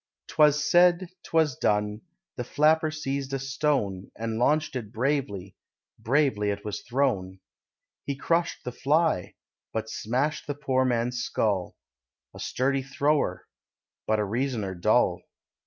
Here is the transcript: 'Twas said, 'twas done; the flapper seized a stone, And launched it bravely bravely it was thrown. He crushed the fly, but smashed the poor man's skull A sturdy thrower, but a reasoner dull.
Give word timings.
'Twas 0.29 0.67
said, 0.67 1.09
'twas 1.21 1.55
done; 1.57 2.01
the 2.35 2.43
flapper 2.43 2.89
seized 2.89 3.33
a 3.33 3.37
stone, 3.37 4.09
And 4.17 4.39
launched 4.39 4.75
it 4.75 4.91
bravely 4.91 5.55
bravely 5.99 6.49
it 6.49 6.65
was 6.65 6.81
thrown. 6.81 7.39
He 8.07 8.15
crushed 8.15 8.63
the 8.63 8.71
fly, 8.71 9.35
but 9.71 9.91
smashed 9.91 10.47
the 10.47 10.55
poor 10.55 10.85
man's 10.85 11.21
skull 11.21 11.75
A 12.33 12.39
sturdy 12.39 12.81
thrower, 12.81 13.45
but 14.07 14.17
a 14.17 14.25
reasoner 14.25 14.73
dull. 14.73 15.21